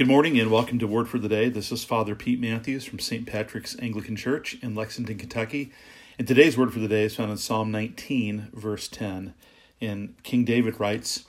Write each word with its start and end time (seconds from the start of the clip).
Good 0.00 0.08
morning 0.08 0.40
and 0.40 0.50
welcome 0.50 0.78
to 0.78 0.86
Word 0.86 1.10
for 1.10 1.18
the 1.18 1.28
Day. 1.28 1.50
This 1.50 1.70
is 1.70 1.84
Father 1.84 2.14
Pete 2.14 2.40
Matthews 2.40 2.86
from 2.86 3.00
St. 3.00 3.26
Patrick's 3.26 3.78
Anglican 3.80 4.16
Church 4.16 4.56
in 4.62 4.74
Lexington, 4.74 5.18
Kentucky. 5.18 5.72
And 6.18 6.26
today's 6.26 6.56
Word 6.56 6.72
for 6.72 6.78
the 6.78 6.88
Day 6.88 7.02
is 7.02 7.16
found 7.16 7.30
in 7.30 7.36
Psalm 7.36 7.70
19, 7.70 8.48
verse 8.54 8.88
10. 8.88 9.34
And 9.78 10.14
King 10.22 10.46
David 10.46 10.80
writes, 10.80 11.26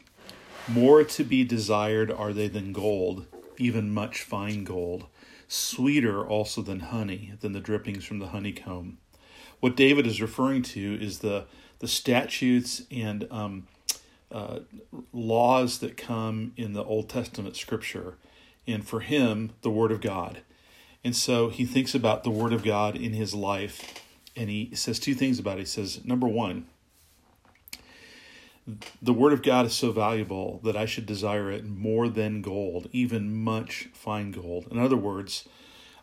More 0.70 1.04
to 1.04 1.24
be 1.26 1.44
desired 1.44 2.10
are 2.14 2.32
they 2.32 2.48
than 2.48 2.72
gold, 2.72 3.26
even 3.58 3.94
much 3.94 4.22
fine 4.22 4.64
gold, 4.64 5.08
sweeter 5.50 6.26
also 6.26 6.62
than 6.62 6.80
honey, 6.80 7.34
than 7.42 7.52
the 7.52 7.60
drippings 7.60 8.06
from 8.06 8.20
the 8.20 8.28
honeycomb. 8.28 9.00
What 9.60 9.76
David 9.76 10.08
is 10.08 10.22
referring 10.22 10.62
to 10.62 10.96
is 10.96 11.20
the, 11.20 11.44
the 11.80 11.90
statutes 11.90 12.84
and 12.90 13.28
um, 13.32 13.68
uh, 14.32 14.60
laws 15.12 15.80
that 15.80 15.98
come 15.98 16.54
in 16.56 16.72
the 16.72 16.86
Old 16.86 17.10
Testament 17.10 17.58
scripture 17.58 18.16
and 18.68 18.88
for 18.88 19.00
him, 19.00 19.52
the 19.62 19.72
Word 19.72 19.92
of 19.92 20.02
God. 20.02 20.42
And 21.04 21.16
so 21.16 21.50
he 21.50 21.66
thinks 21.66 21.96
about 21.96 22.24
the 22.24 22.30
Word 22.30 22.54
of 22.54 22.64
God 22.64 22.96
in 22.96 23.14
his 23.14 23.34
life, 23.34 24.04
and 24.36 24.50
he 24.50 24.72
says 24.76 25.00
two 25.00 25.16
things 25.16 25.40
about 25.40 25.58
it. 25.58 25.62
He 25.62 25.66
says, 25.66 26.06
number 26.06 26.28
one, 26.28 26.66
the 29.02 29.14
Word 29.14 29.34
of 29.34 29.42
God 29.42 29.66
is 29.66 29.74
so 29.74 29.92
valuable 29.92 30.60
that 30.64 30.78
I 30.78 30.86
should 30.86 31.06
desire 31.08 31.50
it 31.52 31.66
more 31.66 32.08
than 32.08 32.42
gold, 32.42 32.88
even 32.92 33.44
much 33.44 33.90
fine 33.94 34.32
gold. 34.32 34.68
In 34.70 34.78
other 34.78 34.96
words, 34.96 35.48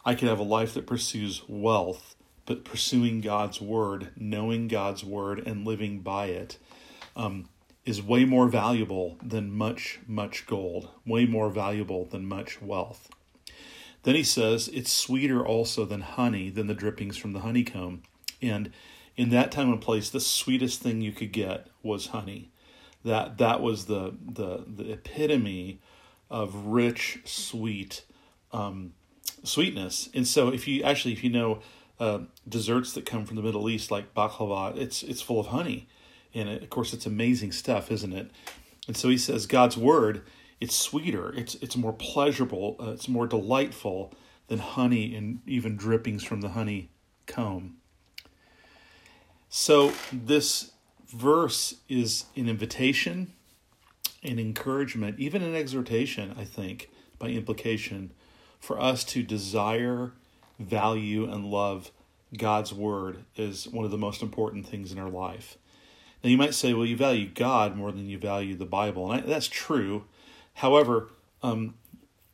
I 0.05 0.15
could 0.15 0.29
have 0.29 0.41
a 0.41 0.45
life 0.45 0.75
that 0.75 0.87
pursues 0.87 1.43
wealth, 1.49 2.17
but 2.45 2.65
pursuing 2.65 3.21
God's 3.21 3.61
Word, 3.61 4.09
knowing 4.17 4.67
God's 4.67 5.05
Word, 5.05 5.47
and 5.47 5.67
living 5.67 6.01
by 6.01 6.27
it. 6.27 6.59
Um, 7.15 7.49
is 7.89 8.03
way 8.03 8.27
more 8.27 8.49
valuable 8.49 9.17
than 9.23 9.51
much, 9.51 9.99
much 10.07 10.47
gold, 10.47 10.91
way 11.07 11.25
more 11.25 11.49
valuable 11.49 12.05
than 12.05 12.27
much 12.27 12.61
wealth. 12.61 13.09
Then 14.03 14.15
he 14.15 14.23
says, 14.23 14.69
It's 14.69 14.93
sweeter 14.93 15.45
also 15.45 15.87
than 15.87 16.03
honey, 16.03 16.51
than 16.51 16.67
the 16.67 16.75
drippings 16.75 17.17
from 17.17 17.33
the 17.33 17.41
honeycomb. 17.41 18.03
And 18.43 18.73
in 19.17 19.31
that 19.31 19.51
time 19.51 19.73
and 19.73 19.81
place, 19.81 20.11
the 20.11 20.21
sweetest 20.21 20.83
thing 20.83 21.01
you 21.01 21.13
could 21.13 21.33
get 21.33 21.69
was 21.83 22.09
honey. 22.09 22.51
That 23.07 23.39
that 23.39 23.63
was 23.63 23.87
the 23.87 24.15
the, 24.23 24.67
the 24.67 24.93
epitome 24.93 25.81
of 26.29 26.67
rich, 26.67 27.21
sweet 27.25 28.05
um, 28.53 28.93
sweetness. 29.43 30.11
And 30.13 30.29
so, 30.29 30.49
if 30.49 30.69
you 30.69 30.83
actually, 30.83 31.15
if 31.15 31.25
you 31.25 31.31
know 31.31 31.61
uh, 31.99 32.21
desserts 32.47 32.93
that 32.93 33.07
come 33.07 33.25
from 33.25 33.37
the 33.37 33.43
Middle 33.43 33.71
East, 33.71 33.91
like 33.91 34.15
baklava, 34.15 34.77
it's 34.77 35.03
it's 35.03 35.23
full 35.23 35.41
of 35.41 35.47
honey 35.47 35.89
and 36.39 36.49
it, 36.49 36.63
of 36.63 36.71
course, 36.71 36.93
it's 36.93 37.07
amazing 37.07 37.53
stuff, 37.53 37.91
isn't 37.91 38.13
it? 38.13 38.31
And 38.87 38.97
so 38.97 39.09
he 39.09 39.19
says, 39.19 39.47
God's 39.47 39.77
word, 39.77 40.23
it's 40.61 40.77
sweeter, 40.77 41.33
it's 41.35 41.55
it's 41.57 41.77
more 41.77 41.93
pleasurable, 41.93 42.77
uh, 42.81 42.91
it's 42.91 43.09
more 43.09 43.27
delightful 43.27 44.13
than 44.49 44.59
honey 44.59 45.15
and 45.15 45.41
even 45.47 45.77
drippings 45.77 46.25
from 46.25 46.41
the 46.41 46.51
honey 46.51 46.91
comb. 47.27 47.77
So 49.51 49.93
this 50.13 50.73
verse 51.07 51.77
is 51.89 52.27
an 52.37 52.49
invitation, 52.49 53.33
an 54.23 54.39
encouragement, 54.39 55.19
even 55.19 55.43
an 55.43 55.55
exhortation, 55.55 56.35
I 56.39 56.45
think, 56.45 56.91
by 57.19 57.29
implication, 57.29 58.13
for 58.59 58.81
us 58.81 59.05
to 59.05 59.23
desire, 59.23 60.13
value, 60.59 61.31
and 61.31 61.47
love 61.47 61.91
God's 62.37 62.73
word 62.75 63.25
is 63.37 63.69
one 63.69 63.85
of 63.85 63.91
the 63.91 63.99
most 63.99 64.23
important 64.23 64.67
things 64.67 64.93
in 64.93 64.99
our 64.99 65.09
life. 65.09 65.57
Now, 66.23 66.31
you 66.31 66.37
might 66.37 66.55
say, 66.55 66.75
well, 66.75 66.87
you 66.87 66.97
value 66.97 67.29
God 67.29 67.77
more 67.77 67.93
than 67.93 68.09
you 68.09 68.19
value 68.19 68.57
the 68.57 68.65
Bible. 68.65 69.11
And 69.11 69.23
I, 69.23 69.27
that's 69.27 69.49
true. 69.49 70.05
However, 70.55 71.11
um, 71.43 71.75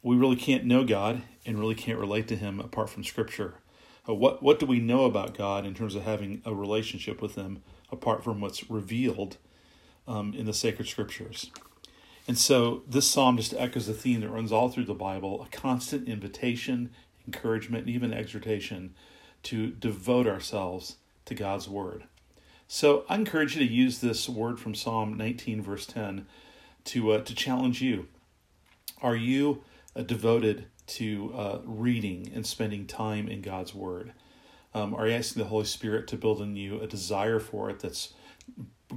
we 0.03 0.17
really 0.17 0.37
can't 0.37 0.65
know 0.65 0.85
God 0.85 1.23
and 1.45 1.59
really 1.59 1.75
can't 1.75 1.99
relate 1.99 2.29
to 2.29 2.37
Him 2.37 2.61
apart 2.61 2.89
from 2.89 3.05
Scripture. 3.05 3.55
Uh, 4.09 4.15
what, 4.15 4.43
what 4.43 4.59
do 4.59 4.67
we 4.67 4.81
know 4.81 5.05
about 5.05 5.37
God 5.37 5.67
in 5.67 5.75
terms 5.75 5.95
of 5.95 6.03
having 6.03 6.43
a 6.45 6.55
relationship 6.55 7.21
with 7.21 7.35
Him 7.35 7.63
apart 7.91 8.25
from 8.25 8.41
what's 8.41 8.71
revealed 8.71 9.37
um, 10.09 10.35
in 10.35 10.47
the 10.47 10.55
sacred 10.55 10.89
Scriptures? 10.89 11.51
And 12.27 12.39
so 12.39 12.83
this 12.89 13.09
psalm 13.09 13.37
just 13.37 13.55
echoes 13.55 13.89
a 13.89 13.93
theme 13.93 14.23
that 14.23 14.31
runs 14.31 14.51
all 14.51 14.71
through 14.71 14.87
the 14.87 14.95
Bible 14.95 15.43
a 15.43 15.57
constant 15.57 16.09
invitation, 16.09 16.91
encouragement, 17.27 17.87
and 17.87 17.95
even 17.95 18.15
exhortation 18.15 18.95
to 19.45 19.71
devote 19.71 20.27
ourselves 20.27 20.97
to 21.27 21.35
God's 21.35 21.69
Word. 21.69 22.05
So 22.67 23.05
I 23.09 23.17
encourage 23.17 23.57
you 23.57 23.67
to 23.67 23.73
use 23.73 24.01
this 24.01 24.29
word 24.29 24.59
from 24.59 24.75
Psalm 24.75 25.17
19, 25.17 25.63
verse 25.63 25.87
10, 25.87 26.27
to 26.85 27.13
uh, 27.13 27.21
to 27.21 27.35
challenge 27.35 27.83
you. 27.83 28.09
Are 29.03 29.17
you 29.17 29.63
uh, 29.95 30.03
devoted 30.03 30.67
to 30.87 31.33
uh, 31.35 31.59
reading 31.65 32.31
and 32.35 32.47
spending 32.47 32.87
time 32.87 33.29
in 33.29 33.43
God's 33.43 33.75
Word? 33.75 34.13
Um, 34.75 34.95
are 34.95 35.07
you 35.07 35.15
asking 35.15 35.43
the 35.43 35.49
Holy 35.49 35.65
Spirit 35.65 36.09
to 36.09 36.17
build 36.17 36.41
in 36.41 36.57
you 36.57 36.81
a 36.81 36.87
desire 36.87 37.39
for 37.39 37.71
it 37.71 37.81
that's 37.81 38.13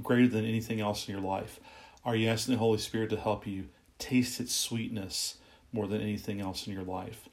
greater 0.02 0.28
than 0.28 0.44
anything 0.44 0.80
else 0.80 1.06
in 1.06 1.14
your 1.14 1.22
life? 1.22 1.60
Are 2.04 2.16
you 2.16 2.28
asking 2.28 2.54
the 2.54 2.58
Holy 2.58 2.78
Spirit 2.78 3.10
to 3.10 3.16
help 3.16 3.46
you 3.46 3.68
taste 3.98 4.40
its 4.40 4.54
sweetness 4.54 5.36
more 5.72 5.86
than 5.86 6.00
anything 6.00 6.40
else 6.40 6.66
in 6.66 6.72
your 6.72 6.82
life? 6.82 7.28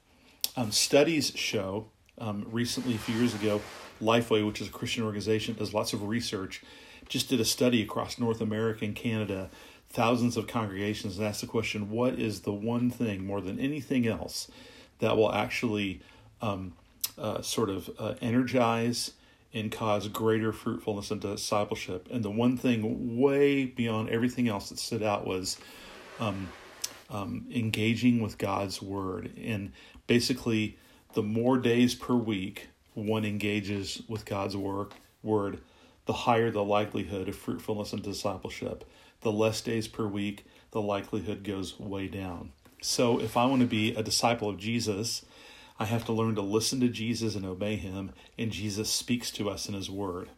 Um, 0.56 0.70
studies 0.70 1.32
show 1.34 1.88
um, 2.18 2.46
recently, 2.50 2.94
a 2.94 2.98
few 2.98 3.14
years 3.14 3.34
ago, 3.34 3.60
Lifeway, 4.00 4.46
which 4.46 4.60
is 4.60 4.68
a 4.68 4.72
Christian 4.72 5.04
organization, 5.04 5.54
does 5.54 5.74
lots 5.74 5.92
of 5.92 6.06
research, 6.06 6.62
just 7.08 7.28
did 7.28 7.40
a 7.40 7.44
study 7.44 7.82
across 7.82 8.18
North 8.18 8.40
America 8.40 8.84
and 8.84 8.94
Canada, 8.94 9.50
thousands 9.90 10.36
of 10.36 10.46
congregations, 10.46 11.18
and 11.18 11.26
asked 11.26 11.40
the 11.40 11.46
question 11.46 11.90
what 11.90 12.14
is 12.14 12.40
the 12.40 12.52
one 12.52 12.90
thing 12.90 13.24
more 13.24 13.40
than 13.40 13.58
anything 13.58 14.06
else 14.06 14.50
that 14.98 15.16
will 15.16 15.32
actually 15.32 16.00
um, 16.42 16.72
uh, 17.18 17.40
sort 17.42 17.70
of 17.70 17.90
uh, 17.98 18.14
energize 18.20 19.12
and 19.54 19.70
cause 19.72 20.08
greater 20.08 20.52
fruitfulness 20.52 21.10
and 21.10 21.20
discipleship? 21.20 22.08
And 22.10 22.24
the 22.24 22.30
one 22.30 22.56
thing 22.56 23.18
way 23.18 23.66
beyond 23.66 24.08
everything 24.08 24.48
else 24.48 24.70
that 24.70 24.78
stood 24.78 25.02
out 25.02 25.26
was 25.26 25.58
um, 26.18 26.48
um, 27.10 27.46
engaging 27.54 28.20
with 28.20 28.38
God's 28.38 28.82
Word. 28.82 29.32
And 29.42 29.72
basically, 30.06 30.76
the 31.16 31.22
more 31.22 31.56
days 31.56 31.94
per 31.94 32.14
week 32.14 32.68
one 32.92 33.24
engages 33.24 34.02
with 34.06 34.26
God's 34.26 34.54
work, 34.54 34.96
word, 35.22 35.60
the 36.04 36.12
higher 36.12 36.50
the 36.50 36.62
likelihood 36.62 37.26
of 37.26 37.34
fruitfulness 37.34 37.94
and 37.94 38.02
discipleship. 38.02 38.84
The 39.22 39.32
less 39.32 39.62
days 39.62 39.88
per 39.88 40.06
week, 40.06 40.44
the 40.72 40.82
likelihood 40.82 41.42
goes 41.42 41.80
way 41.80 42.06
down. 42.06 42.52
So, 42.82 43.18
if 43.18 43.34
I 43.34 43.46
want 43.46 43.62
to 43.62 43.66
be 43.66 43.94
a 43.94 44.02
disciple 44.02 44.50
of 44.50 44.58
Jesus, 44.58 45.24
I 45.80 45.86
have 45.86 46.04
to 46.04 46.12
learn 46.12 46.34
to 46.34 46.42
listen 46.42 46.80
to 46.80 46.88
Jesus 46.88 47.34
and 47.34 47.46
obey 47.46 47.76
him, 47.76 48.12
and 48.36 48.52
Jesus 48.52 48.90
speaks 48.90 49.30
to 49.32 49.48
us 49.48 49.70
in 49.70 49.74
his 49.74 49.88
word. 49.88 50.28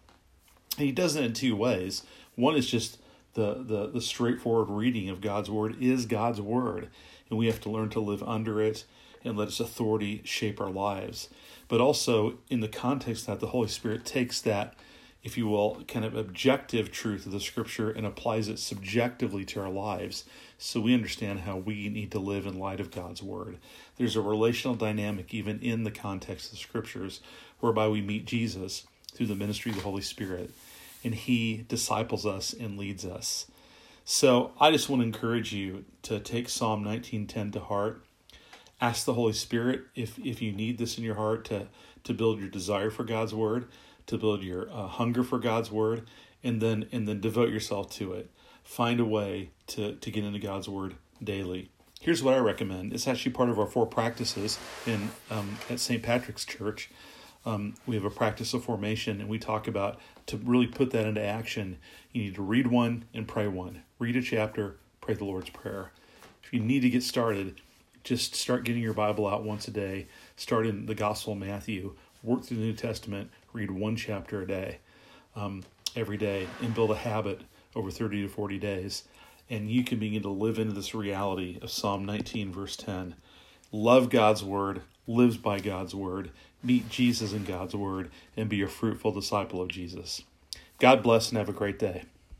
And 0.76 0.86
he 0.86 0.92
does 0.92 1.16
it 1.16 1.24
in 1.24 1.32
two 1.32 1.56
ways. 1.56 2.04
One 2.36 2.54
is 2.54 2.70
just 2.70 3.00
the, 3.34 3.64
the, 3.64 3.88
the 3.88 4.00
straightforward 4.00 4.70
reading 4.70 5.08
of 5.08 5.22
God's 5.22 5.50
word 5.50 5.82
is 5.82 6.06
God's 6.06 6.40
word, 6.40 6.88
and 7.30 7.36
we 7.36 7.46
have 7.46 7.60
to 7.62 7.68
learn 7.68 7.88
to 7.90 8.00
live 8.00 8.22
under 8.22 8.62
it 8.62 8.84
and 9.24 9.36
let 9.36 9.48
its 9.48 9.60
authority 9.60 10.22
shape 10.24 10.60
our 10.60 10.70
lives. 10.70 11.28
But 11.68 11.80
also, 11.80 12.38
in 12.48 12.60
the 12.60 12.68
context 12.68 13.26
that 13.26 13.40
the 13.40 13.48
Holy 13.48 13.68
Spirit 13.68 14.04
takes 14.04 14.40
that, 14.42 14.74
if 15.22 15.36
you 15.36 15.48
will, 15.48 15.82
kind 15.86 16.04
of 16.04 16.14
objective 16.14 16.90
truth 16.90 17.26
of 17.26 17.32
the 17.32 17.40
scripture 17.40 17.90
and 17.90 18.06
applies 18.06 18.48
it 18.48 18.58
subjectively 18.58 19.44
to 19.46 19.60
our 19.60 19.68
lives 19.68 20.24
so 20.56 20.80
we 20.80 20.94
understand 20.94 21.40
how 21.40 21.56
we 21.56 21.88
need 21.88 22.10
to 22.12 22.18
live 22.18 22.46
in 22.46 22.58
light 22.58 22.80
of 22.80 22.90
God's 22.90 23.22
word. 23.22 23.58
There's 23.96 24.16
a 24.16 24.20
relational 24.20 24.76
dynamic, 24.76 25.34
even 25.34 25.60
in 25.60 25.84
the 25.84 25.90
context 25.90 26.46
of 26.46 26.50
the 26.52 26.56
scriptures, 26.58 27.20
whereby 27.60 27.88
we 27.88 28.00
meet 28.00 28.24
Jesus 28.24 28.86
through 29.12 29.26
the 29.26 29.34
ministry 29.34 29.70
of 29.72 29.76
the 29.76 29.82
Holy 29.82 30.02
Spirit 30.02 30.52
and 31.04 31.14
he 31.14 31.64
disciples 31.68 32.26
us 32.26 32.52
and 32.52 32.78
leads 32.78 33.04
us. 33.04 33.46
So 34.04 34.52
I 34.60 34.70
just 34.70 34.88
want 34.88 35.00
to 35.00 35.06
encourage 35.06 35.52
you 35.52 35.84
to 36.02 36.18
take 36.18 36.48
Psalm 36.48 36.82
19:10 36.82 37.52
to 37.52 37.60
heart 37.60 38.04
ask 38.80 39.04
the 39.04 39.14
Holy 39.14 39.32
Spirit 39.32 39.82
if 39.94 40.18
if 40.18 40.40
you 40.40 40.52
need 40.52 40.78
this 40.78 40.98
in 40.98 41.04
your 41.04 41.16
heart 41.16 41.44
to 41.46 41.68
to 42.04 42.14
build 42.14 42.40
your 42.40 42.48
desire 42.48 42.90
for 42.90 43.04
God's 43.04 43.34
word, 43.34 43.68
to 44.06 44.18
build 44.18 44.42
your 44.42 44.70
uh, 44.70 44.86
hunger 44.86 45.22
for 45.22 45.38
God's 45.38 45.70
word, 45.70 46.08
and 46.42 46.60
then 46.60 46.88
and 46.92 47.08
then 47.08 47.20
devote 47.20 47.50
yourself 47.50 47.90
to 47.94 48.12
it. 48.12 48.30
Find 48.64 49.00
a 49.00 49.04
way 49.04 49.50
to 49.68 49.94
to 49.94 50.10
get 50.10 50.24
into 50.24 50.38
God's 50.38 50.68
word 50.68 50.94
daily. 51.22 51.70
Here's 52.00 52.22
what 52.22 52.34
I 52.34 52.38
recommend. 52.38 52.92
It's 52.92 53.08
actually 53.08 53.32
part 53.32 53.48
of 53.48 53.58
our 53.58 53.66
four 53.66 53.86
practices 53.86 54.58
in 54.86 55.10
um, 55.30 55.58
at 55.68 55.80
St. 55.80 56.02
Patrick's 56.02 56.44
Church. 56.44 56.90
Um, 57.44 57.74
we 57.86 57.94
have 57.94 58.04
a 58.04 58.10
practice 58.10 58.52
of 58.54 58.64
formation, 58.64 59.20
and 59.20 59.28
we 59.28 59.38
talk 59.38 59.66
about 59.66 59.98
to 60.26 60.36
really 60.36 60.66
put 60.66 60.90
that 60.90 61.06
into 61.06 61.22
action. 61.22 61.78
You 62.12 62.24
need 62.24 62.34
to 62.34 62.42
read 62.42 62.66
one 62.66 63.04
and 63.14 63.26
pray 63.26 63.48
one. 63.48 63.82
Read 63.98 64.16
a 64.16 64.22
chapter, 64.22 64.76
pray 65.00 65.14
the 65.14 65.24
Lord's 65.24 65.50
Prayer. 65.50 65.92
If 66.42 66.52
you 66.52 66.60
need 66.60 66.80
to 66.80 66.90
get 66.90 67.02
started, 67.02 67.60
just 68.08 68.34
start 68.34 68.64
getting 68.64 68.82
your 68.82 68.94
Bible 68.94 69.26
out 69.26 69.44
once 69.44 69.68
a 69.68 69.70
day. 69.70 70.06
Start 70.36 70.66
in 70.66 70.86
the 70.86 70.94
Gospel 70.94 71.34
of 71.34 71.40
Matthew. 71.40 71.94
Work 72.22 72.42
through 72.42 72.56
the 72.56 72.62
New 72.62 72.72
Testament. 72.72 73.30
Read 73.52 73.70
one 73.70 73.96
chapter 73.96 74.40
a 74.40 74.46
day, 74.46 74.78
um, 75.36 75.62
every 75.94 76.16
day, 76.16 76.46
and 76.62 76.74
build 76.74 76.90
a 76.90 76.96
habit 76.96 77.42
over 77.76 77.90
30 77.90 78.22
to 78.22 78.28
40 78.28 78.58
days. 78.58 79.04
And 79.50 79.70
you 79.70 79.84
can 79.84 79.98
begin 79.98 80.22
to 80.22 80.30
live 80.30 80.58
into 80.58 80.72
this 80.72 80.94
reality 80.94 81.58
of 81.60 81.70
Psalm 81.70 82.06
19, 82.06 82.50
verse 82.50 82.76
10. 82.76 83.14
love 83.72 84.08
God's 84.08 84.42
word, 84.42 84.80
lives 85.06 85.36
by 85.36 85.60
God's 85.60 85.94
word, 85.94 86.30
meet 86.62 86.88
Jesus 86.88 87.34
in 87.34 87.44
God's 87.44 87.74
word, 87.74 88.10
and 88.38 88.48
be 88.48 88.62
a 88.62 88.68
fruitful 88.68 89.12
disciple 89.12 89.60
of 89.60 89.68
Jesus. 89.68 90.22
God 90.78 91.02
bless 91.02 91.28
and 91.28 91.36
have 91.36 91.50
a 91.50 91.52
great 91.52 91.78
day. 91.78 92.04